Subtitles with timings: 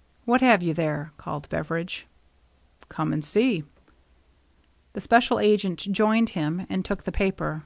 [0.26, 2.06] "What have you there?" called Beveridge."
[2.90, 3.64] Come and see."
[4.92, 7.64] The special agent joined him and took the paper.